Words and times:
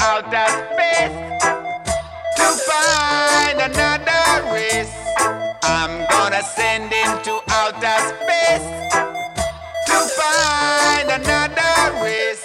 outer 0.00 0.48
space 0.72 1.16
to 2.36 2.46
find 2.68 3.60
another 3.60 4.52
race. 4.52 4.94
I'm 5.62 6.06
gonna 6.08 6.42
send 6.42 6.90
him 6.90 7.22
to 7.24 7.40
outer 7.50 7.98
space 8.08 8.68
to 9.88 9.96
find 10.18 11.10
another 11.10 12.02
race. 12.02 12.44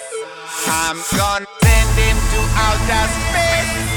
I'm 0.66 0.98
gonna 1.16 1.46
send 1.62 1.90
him 1.98 2.16
to 2.32 2.40
outer 2.66 3.04
space 3.08 3.87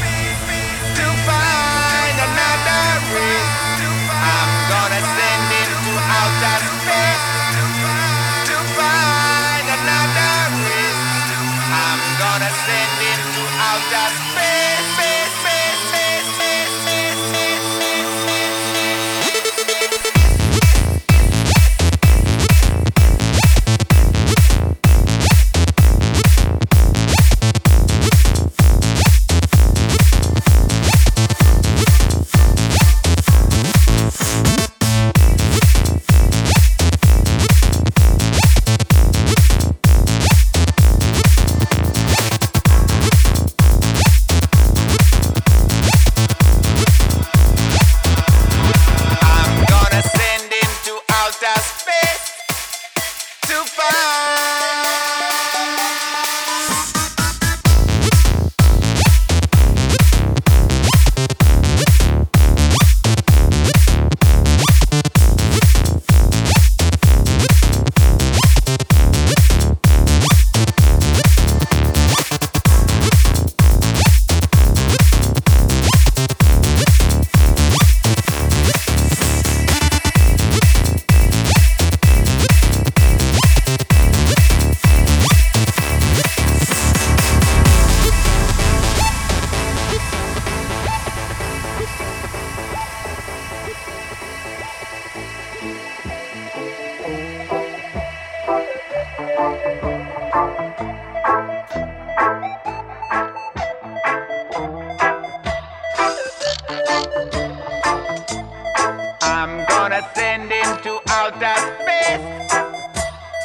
outer 111.12 111.58
space 111.82 112.24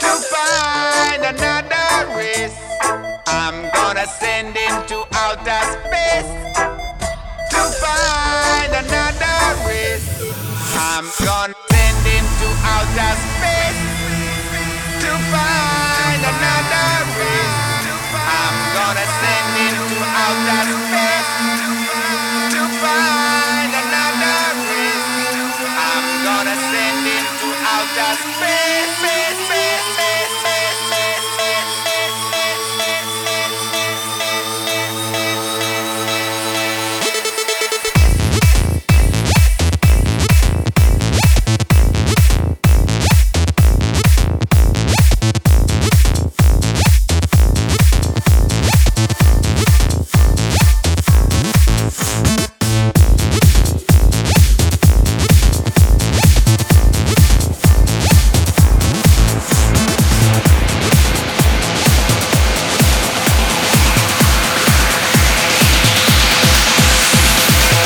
to 0.00 0.10
find 0.32 1.22
another 1.24 2.16
race. 2.16 2.58
I'm 3.26 3.58
gonna 3.74 4.06
send 4.06 4.56
him 4.56 4.74
to 4.90 4.98
outer 5.12 5.62
space 5.74 6.30
to 7.52 7.60
find 7.82 8.72
another 8.82 9.38
race. 9.66 10.08
I'm 10.78 11.06
gonna 11.24 11.54
send 11.72 11.98
him 12.06 12.24
to 12.40 12.48
outer 12.72 13.12
space 13.20 13.45